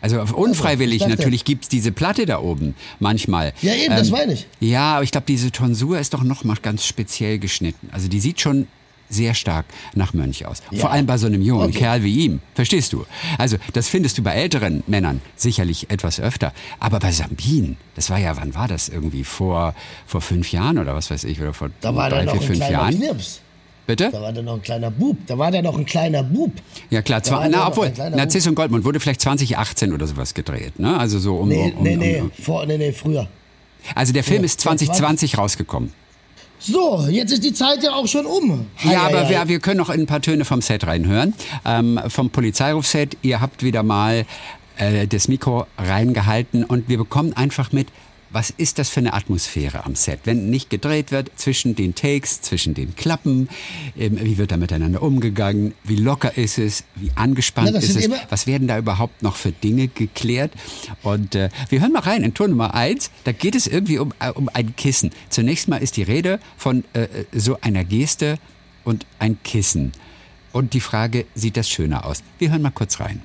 [0.00, 3.48] Also auf unfreiwillig dachte- natürlich gibt's diese Platte da oben manchmal.
[3.48, 4.46] Ähm, Ja, eben, das meine ich.
[4.60, 7.88] Ja, aber ich glaube, diese Tonsur ist doch noch mal ganz speziell geschnitten.
[7.92, 8.66] Also die sieht schon
[9.10, 10.62] sehr stark nach Mönch aus.
[10.76, 11.78] Vor allem bei so einem jungen Okay.
[11.78, 12.40] Kerl wie ihm.
[12.54, 13.06] Verstehst du?
[13.38, 16.52] Also das findest du bei älteren Männern sicherlich etwas öfter.
[16.78, 19.24] Aber bei Sabine, das war ja, wann war das irgendwie?
[19.24, 19.74] Vor,
[20.06, 21.40] vor fünf Jahren oder was weiß ich?
[21.40, 22.94] Oder vor Da war drei, vier, fünf Jahren?
[22.96, 23.40] Knirps.
[23.88, 24.10] Bitte?
[24.12, 25.16] Da war der noch ein kleiner Bub.
[25.26, 26.52] Da war der noch ein kleiner Bub.
[26.90, 30.98] Ja klar, zwar, na, obwohl, Narziss und Goldmund wurde vielleicht 2018 oder sowas gedreht, ne?
[30.98, 33.26] Also so um, Nee, um, nee, um, nee, um vor, nee, nee, früher.
[33.94, 35.94] Also der Film Ja, ist 2020 rausgekommen.
[36.58, 38.66] So, jetzt ist die Zeit ja auch schon um.
[38.82, 41.32] Ja, Hei, aber hei, wir, wir können noch in ein paar Töne vom Set reinhören.
[41.64, 43.16] Ähm, vom Polizeirufset.
[43.22, 44.26] Ihr habt wieder mal
[44.76, 47.88] äh, das Mikro reingehalten und wir bekommen einfach mit,
[48.30, 50.20] was ist das für eine Atmosphäre am Set?
[50.24, 53.48] Wenn nicht gedreht wird zwischen den Takes, zwischen den Klappen,
[53.96, 58.10] ähm, wie wird da miteinander umgegangen, wie locker ist es, wie angespannt das ist es,
[58.28, 60.52] was werden da überhaupt noch für Dinge geklärt?
[61.02, 63.10] Und äh, wir hören mal rein in Ton Nummer eins.
[63.24, 65.10] Da geht es irgendwie um, äh, um ein Kissen.
[65.30, 68.38] Zunächst mal ist die Rede von äh, äh, so einer Geste
[68.84, 69.92] und ein Kissen.
[70.52, 72.22] Und die Frage, sieht das schöner aus?
[72.38, 73.22] Wir hören mal kurz rein.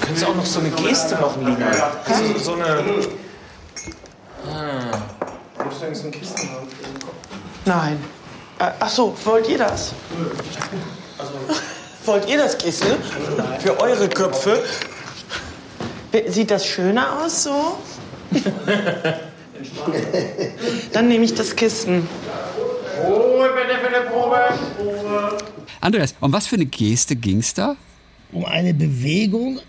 [0.00, 1.70] Könntest du auch noch so eine Geste machen, Lina?
[2.04, 3.25] Also so eine.
[4.46, 6.68] Würdest du eigentlich so ein Kissen haben?
[7.64, 8.04] Nein.
[8.58, 9.92] Äh, ach so, wollt ihr das?
[12.04, 12.86] Wollt ihr das Kissen?
[13.58, 14.62] Für eure Köpfe?
[16.28, 17.78] Sieht das schöner aus so?
[20.92, 22.08] Dann nehme ich das Kissen.
[23.04, 24.38] Ruhe bitte für die Probe.
[24.78, 25.38] Ruhe.
[25.80, 27.76] Andreas, um was für eine Geste ging's da?
[28.32, 29.60] um eine Bewegung,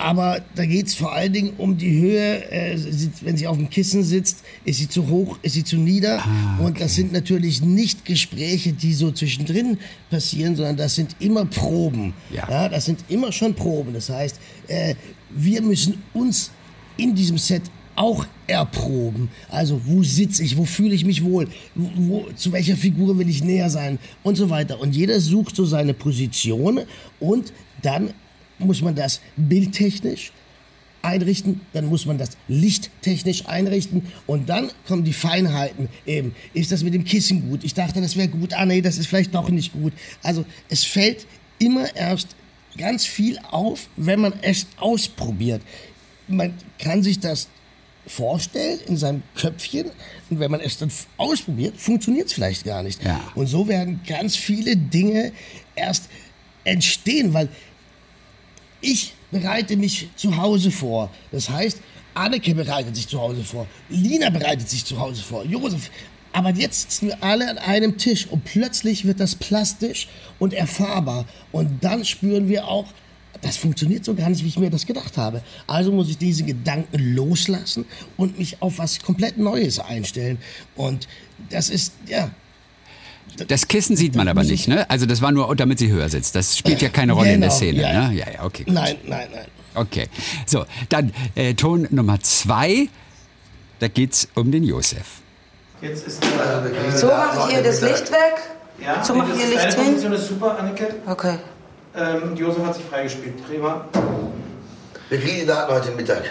[0.00, 2.50] aber da geht es vor allen Dingen um die Höhe.
[2.50, 2.78] Äh,
[3.20, 6.22] wenn sie auf dem Kissen sitzt, ist sie zu hoch, ist sie zu nieder.
[6.58, 9.78] Und das sind natürlich nicht Gespräche, die so zwischendrin
[10.10, 12.14] passieren, sondern das sind immer Proben.
[12.32, 12.68] Ja.
[12.68, 13.92] das sind immer schon Proben.
[13.92, 14.94] Das heißt, äh,
[15.30, 16.50] wir müssen uns
[16.96, 17.62] in diesem Set
[17.96, 19.28] auch erproben.
[19.50, 23.28] Also wo sitze ich, wo fühle ich mich wohl, wo, wo, zu welcher Figur will
[23.28, 24.80] ich näher sein und so weiter.
[24.80, 26.80] Und jeder sucht so seine Position
[27.18, 28.14] und dann
[28.60, 30.32] muss man das bildtechnisch
[31.02, 36.34] einrichten, dann muss man das lichttechnisch einrichten und dann kommen die Feinheiten eben.
[36.52, 37.64] Ist das mit dem Kissen gut?
[37.64, 38.52] Ich dachte, das wäre gut.
[38.52, 39.92] Ah nee, das ist vielleicht doch nicht gut.
[40.22, 41.26] Also es fällt
[41.58, 42.36] immer erst
[42.76, 45.62] ganz viel auf, wenn man es ausprobiert.
[46.28, 47.48] Man kann sich das
[48.06, 49.90] vorstellen in seinem Köpfchen
[50.30, 53.02] und wenn man es dann ausprobiert, funktioniert es vielleicht gar nicht.
[53.04, 53.20] Ja.
[53.34, 55.32] Und so werden ganz viele Dinge
[55.74, 56.08] erst
[56.64, 57.48] entstehen, weil
[58.80, 61.10] ich bereite mich zu Hause vor.
[61.32, 61.80] Das heißt,
[62.14, 65.90] Anneke bereitet sich zu Hause vor, Lina bereitet sich zu Hause vor, Josef.
[66.32, 71.26] Aber jetzt sitzen wir alle an einem Tisch und plötzlich wird das plastisch und erfahrbar.
[71.50, 72.86] Und dann spüren wir auch,
[73.42, 75.42] das funktioniert so gar nicht, wie ich mir das gedacht habe.
[75.66, 77.84] Also muss ich diese Gedanken loslassen
[78.16, 80.38] und mich auf was komplett Neues einstellen.
[80.76, 81.08] Und
[81.48, 82.30] das ist, ja,
[83.48, 84.88] Das Kissen sieht man aber nicht, ich- ne?
[84.90, 86.34] Also das war nur, damit sie höher sitzt.
[86.34, 88.08] Das spielt ja keine Rolle in der Genau, Szene, ja.
[88.08, 88.14] ne?
[88.16, 88.64] Ja, ja, okay.
[88.64, 88.74] gut.
[88.74, 89.46] nein, nein, nein.
[89.74, 90.08] Okay.
[90.46, 92.88] So, dann äh, Ton Nummer zwei.
[93.78, 95.06] Da geht's um den Josef.
[95.80, 98.34] Jetzt ist der, So macht ihr das Licht weg.
[98.84, 99.84] ja, So macht ihr Licht hin.
[99.86, 100.88] Position ist super, Anneke.
[101.06, 101.38] Okay.
[101.96, 103.42] Ähm, Josef hat sich freigespielt.
[103.46, 103.86] Prima.
[105.08, 106.24] Wir kriegen die Daten heute Mittag.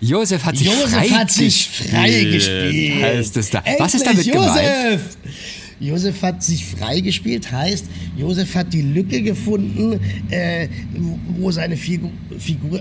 [0.00, 3.02] Josef hat sich Josef frei hat sich freigespielt.
[3.02, 3.62] Heißt es da.
[3.78, 5.00] Was ist damit Endlich, gemeint?
[5.80, 6.22] Josef!
[6.22, 9.98] Hat sich freigespielt, heißt, Josef hat die Lücke gefunden,
[10.30, 10.68] äh,
[11.38, 12.10] wo seine Figur,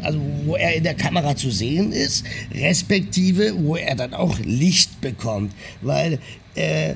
[0.04, 5.00] also wo er in der Kamera zu sehen ist, respektive wo er dann auch Licht
[5.02, 5.54] bekommt.
[5.82, 6.20] Weil
[6.56, 6.96] äh,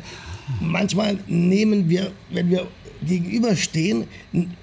[0.59, 2.67] manchmal nehmen wir, wenn wir
[3.07, 4.05] gegenüberstehen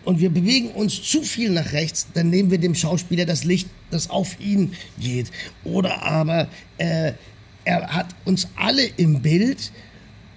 [0.04, 3.68] und wir bewegen uns zu viel nach rechts, dann nehmen wir dem Schauspieler das Licht,
[3.90, 5.30] das auf ihn geht.
[5.64, 6.48] Oder aber
[6.78, 7.12] äh,
[7.64, 9.72] er hat uns alle im Bild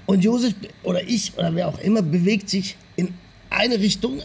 [0.06, 3.14] und Josef oder ich oder wer auch immer bewegt sich in
[3.50, 4.22] eine Richtung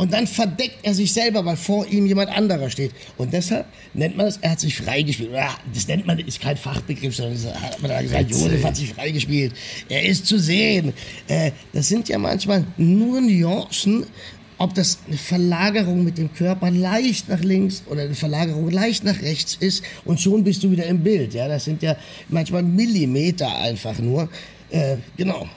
[0.00, 2.92] und dann verdeckt er sich selber, weil vor ihm jemand anderer steht.
[3.18, 5.30] Und deshalb nennt man das, er hat sich freigespielt.
[5.74, 9.52] Das nennt man, ist kein Fachbegriff, sondern hat man da gesagt, Josef hat sich freigespielt.
[9.90, 10.94] Er ist zu sehen.
[11.28, 14.06] Äh, das sind ja manchmal nur Nuancen,
[14.56, 19.20] ob das eine Verlagerung mit dem Körper leicht nach links oder eine Verlagerung leicht nach
[19.20, 21.34] rechts ist und schon bist du wieder im Bild.
[21.34, 21.94] Ja, das sind ja
[22.30, 24.30] manchmal Millimeter einfach nur.
[24.70, 25.48] Äh, genau.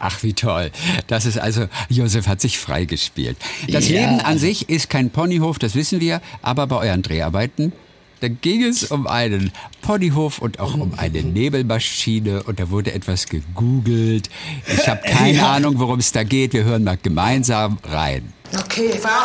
[0.00, 0.70] Ach, wie toll.
[1.08, 3.36] Das ist also, Josef hat sich freigespielt.
[3.68, 4.00] Das Ja.
[4.02, 7.72] Leben an sich ist kein Ponyhof, das wissen wir, aber bei euren Dreharbeiten,
[8.20, 13.26] da ging es um einen Ponyhof und auch um eine Nebelmaschine und da wurde etwas
[13.26, 14.28] gegoogelt.
[14.66, 15.54] Ich habe keine Ja.
[15.54, 16.52] Ahnung, worum es da geht.
[16.52, 18.32] Wir hören mal gemeinsam rein.
[18.64, 19.24] Okay, war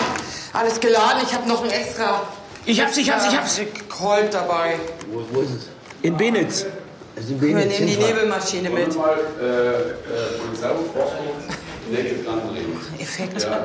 [0.54, 1.22] alles geladen.
[1.28, 2.24] Ich habe noch ein extra.
[2.66, 3.60] Ich hab's, ich hab's, ich hab's.
[3.90, 4.76] Colt dabei.
[5.12, 5.70] Wo, wo ist es?
[6.02, 6.66] In Benitz.
[7.18, 7.98] Sind Wir nehmen die.
[7.98, 8.96] Nebelmaschine mit.
[8.98, 11.28] mal äh, äh, Polizeihochforschung,
[11.92, 12.78] Nägelplan drehen.
[13.00, 13.48] Effekt.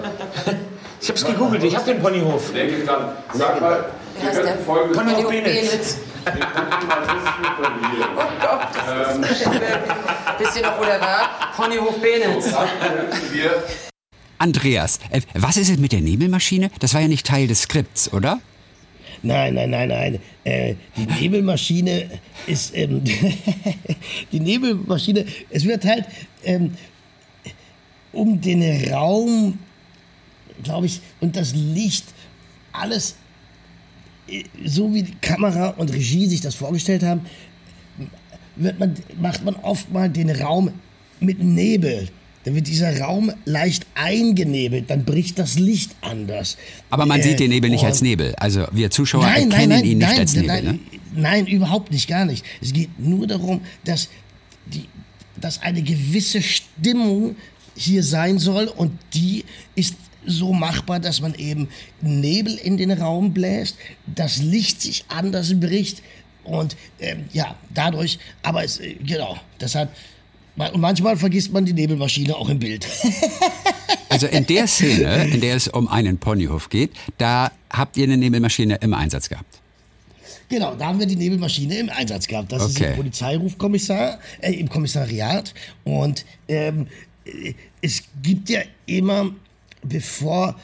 [1.00, 2.52] Ich hab's gegoogelt, ich hab den Ponyhof.
[2.52, 3.84] Nägelplan, sag mal,
[4.16, 4.44] Wie wir heißt der?
[4.46, 5.30] könnten folgendes Ponyhof.
[5.30, 5.98] Benitz.
[6.24, 8.08] Wir könnten mal wissen von hier.
[8.16, 9.46] Oh Gott, das ist
[10.40, 11.30] Wisst ihr noch, wo der war?
[11.56, 12.52] Ponyhof Benitz.
[13.30, 13.62] Wir
[14.38, 16.70] Andreas, äh, was ist es mit der Nebelmaschine?
[16.80, 18.40] Das war ja nicht Teil des Skripts, oder?
[19.22, 20.18] Nein, nein, nein, nein.
[20.44, 22.08] Äh, die Nebelmaschine
[22.46, 22.76] ist.
[22.76, 23.02] Ähm,
[24.32, 26.06] die Nebelmaschine, es wird halt
[26.44, 26.72] ähm,
[28.12, 29.58] um den Raum,
[30.62, 32.04] glaube ich, und das Licht,
[32.72, 33.16] alles
[34.28, 37.22] äh, so wie die Kamera und Regie sich das vorgestellt haben,
[38.56, 40.70] wird man, macht man oft mal den Raum
[41.20, 42.08] mit Nebel.
[42.48, 46.56] Dann wird dieser Raum leicht eingenebelt, dann bricht das Licht anders.
[46.88, 48.34] Aber man Äh, sieht den Nebel nicht und- als Nebel.
[48.36, 50.46] Also wir Zuschauer Nein, erkennen nein, nein, ihn nicht nein, als Nebel.
[50.48, 50.78] nein, ne?
[51.14, 52.42] nein, überhaupt nicht, gar nicht.
[52.62, 54.08] Es geht nur darum, dass,
[54.64, 54.86] die,
[55.38, 57.36] dass eine gewisse Stimmung
[57.76, 61.68] hier sein soll und die ist so machbar, dass man eben
[62.00, 66.02] Nebel in den Raum bläst, das Licht sich anders bricht
[66.44, 69.90] und ähm, ja, dadurch, aber es, äh, genau, deshalb,
[70.58, 72.86] und manchmal vergisst man die Nebelmaschine auch im Bild.
[74.10, 78.16] Also in der Szene, in der es um einen Ponyhof geht, da habt ihr eine
[78.16, 79.60] Nebelmaschine im Einsatz gehabt.
[80.48, 82.50] Genau, da haben wir die Nebelmaschine im Einsatz gehabt.
[82.50, 82.90] Das ist Okay.
[82.90, 85.52] im Polizeirufkommissar, äh, im Kommissariat.
[85.84, 86.86] Und ähm,
[87.26, 89.30] äh, es gibt ja immer,
[89.82, 90.56] bevor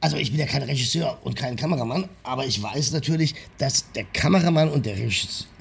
[0.00, 4.04] also ich bin ja kein Regisseur und kein Kameramann, aber ich weiß natürlich, dass der
[4.04, 4.96] Kameramann und der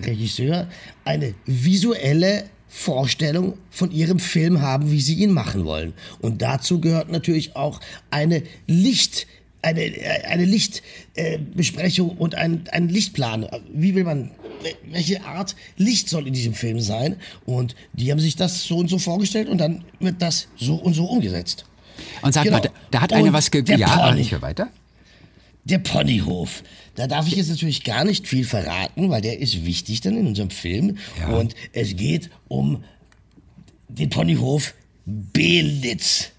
[0.04, 0.68] Regisseur
[1.06, 5.94] eine visuelle Vorstellung von ihrem Film haben, wie sie ihn machen wollen.
[6.20, 7.80] Und dazu gehört natürlich auch
[8.12, 9.28] eine Licht,
[9.62, 9.92] eine,
[10.28, 13.48] eine Lichtbesprechung äh, und ein, ein Lichtplan.
[13.74, 14.32] Wie will man,
[14.92, 17.16] welche Art Licht soll in diesem Film sein?
[17.46, 20.94] Und die haben sich das so und so vorgestellt und dann wird das so und
[20.94, 21.66] so umgesetzt.
[22.22, 22.58] Und sag genau.
[22.58, 23.64] mal, da, da hat einer was ge...
[23.66, 24.70] Ja, ich weiter.
[25.68, 26.64] Der Ponyhof.
[26.96, 30.26] Da darf ich jetzt natürlich gar nicht viel verraten, weil der ist wichtig dann in
[30.28, 30.98] unserem Film.
[31.20, 31.28] Ja.
[31.28, 32.84] Und es geht um
[33.90, 34.74] den Ponyhof
[35.06, 36.32] Belitz.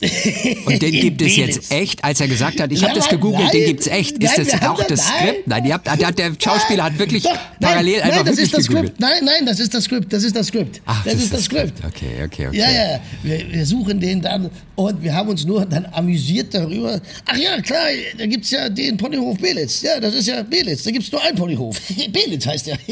[0.00, 3.52] Und den gibt es jetzt echt, als er gesagt hat, ich habe das gegoogelt, nein,
[3.52, 4.22] den gibt es echt.
[4.22, 5.46] Ist nein, das auch das nein, Skript?
[5.48, 8.94] Nein, ihr habt, der Schauspieler hat wirklich doch, parallel einfach das wirklich ist das gegoogelt.
[8.94, 9.00] Skript.
[9.00, 10.80] Nein, nein, das ist das Skript, das ist das Skript.
[10.86, 11.84] Ach, das, das ist das Skript.
[11.84, 12.56] Okay, okay, okay.
[12.56, 17.00] Ja, ja, wir, wir, suchen den dann und wir haben uns nur dann amüsiert darüber.
[17.26, 19.82] Ach ja, klar, da gibt es ja den Ponyhof Belitz.
[19.82, 21.80] Ja, das ist ja Belitz, da gibt es nur einen Ponyhof.
[22.12, 22.78] Belitz heißt der.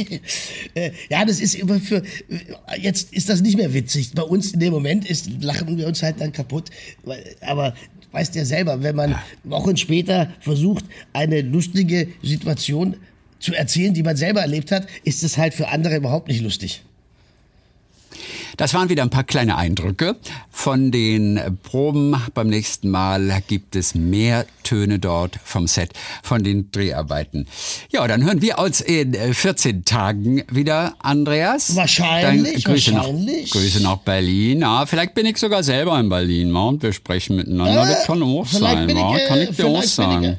[0.75, 2.03] Äh, ja, das ist immer für,
[2.81, 4.13] jetzt ist das nicht mehr witzig.
[4.15, 6.71] Bei uns in dem Moment ist, lachen wir uns halt dann kaputt.
[7.41, 7.75] Aber
[8.13, 12.97] weißt ja selber, wenn man Wochen später versucht, eine lustige Situation
[13.39, 16.83] zu erzählen, die man selber erlebt hat, ist es halt für andere überhaupt nicht lustig.
[18.57, 20.17] Das waren wieder ein paar kleine Eindrücke
[20.51, 22.17] von den Proben.
[22.33, 25.93] Beim nächsten Mal gibt es mehr Töne dort vom Set,
[26.23, 27.47] von den Dreharbeiten.
[27.91, 31.77] Ja, dann hören wir uns in 14 Tagen wieder, Andreas.
[31.77, 33.55] Wahrscheinlich, dann Grüße wahrscheinlich.
[33.55, 34.61] Nach, Grüße nach Berlin.
[34.61, 37.85] Ja, vielleicht bin ich sogar selber in Berlin mal und wir sprechen miteinander.
[37.85, 40.39] Äh, das kann auch sein, ich, äh, kann ich dir auch sagen.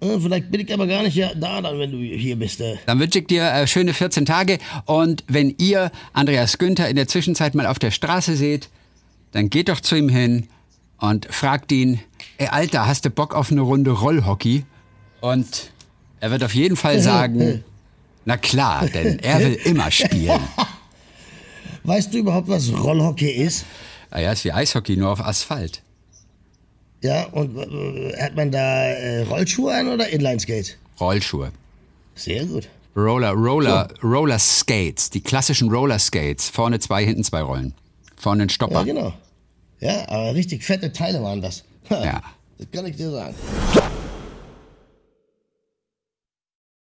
[0.00, 2.60] Äh, vielleicht bin ich aber gar nicht da, dann, wenn du hier bist.
[2.60, 2.76] Äh.
[2.86, 4.58] Dann wünsche ich dir äh, schöne 14 Tage.
[4.86, 8.68] Und wenn ihr Andreas Günther in der Zwischenzeit mal auf der Straße seht,
[9.32, 10.48] dann geht doch zu ihm hin
[10.98, 12.00] und fragt ihn,
[12.38, 14.64] ey Alter, hast du Bock auf eine Runde Rollhockey?
[15.20, 15.70] Und
[16.20, 17.64] er wird auf jeden Fall sagen,
[18.24, 20.40] na klar, denn er will immer spielen.
[21.84, 23.64] Weißt du überhaupt, was Rollhockey ist?
[24.10, 25.82] Ah ja, ist wie Eishockey, nur auf Asphalt.
[27.02, 30.72] Ja, und äh, hat man da äh, Rollschuhe an oder Inlineskate?
[31.00, 31.52] Rollschuhe.
[32.14, 32.68] Sehr gut.
[32.96, 34.08] Roller, Roller, so.
[34.08, 36.48] Roller Skates, die klassischen Roller Skates.
[36.48, 37.72] Vorne zwei, hinten zwei Rollen.
[38.16, 38.80] Vorne ein Stopper.
[38.80, 39.12] Ja, genau.
[39.80, 41.64] Ja, aber richtig fette Teile waren das.
[41.88, 42.20] Ja.
[42.58, 43.34] Das kann ich dir sagen.